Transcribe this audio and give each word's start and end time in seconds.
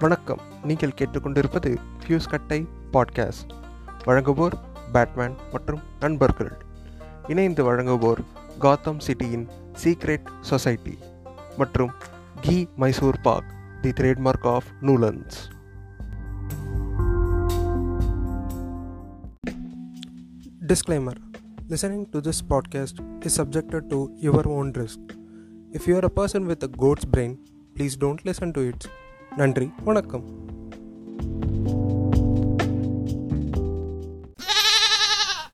வணக்கம் 0.00 0.42
நீங்கள் 0.64 0.94
கேட்டுக்கொண்டிருப்பது 0.96 1.70
ஃபியூஸ் 2.02 2.28
கட்டை 2.28 2.58
பாட்காஸ்ட் 2.92 3.52
வழங்குவோர் 4.04 4.56
பேட்மேன் 4.92 5.36
மற்றும் 5.52 5.82
நண்பர்கள் 6.00 6.52
இணைந்து 7.26 7.64
வழங்குவோர் 7.64 8.22
காத்தம் 8.58 9.00
சிட்டியின் 9.06 9.46
சீக்ரெட் 9.84 10.28
சொசைட்டி 10.40 10.98
மற்றும் 11.56 11.92
key 12.40 12.56
Mysore 12.76 13.20
pak 13.22 13.50
the 13.80 13.92
trademark 14.00 14.46
of 14.46 14.70
நூலன்ஸ் 14.80 15.38
Disclaimer 20.66 21.14
Listening 21.68 22.06
to 22.12 22.20
this 22.20 22.42
podcast 22.42 22.96
is 23.26 23.32
subjected 23.32 23.88
to 23.90 23.98
your 24.18 24.48
own 24.48 24.72
risk. 24.72 24.98
If 25.72 25.86
you 25.86 25.96
are 25.96 26.04
a 26.04 26.10
person 26.10 26.46
with 26.46 26.62
a 26.62 26.68
goat's 26.68 27.06
brain, 27.06 27.38
please 27.76 27.96
don't 27.96 28.22
listen 28.26 28.52
to 28.52 28.60
it. 28.60 28.88
நன்றி 29.37 29.69
வணக்கம். 29.83 30.23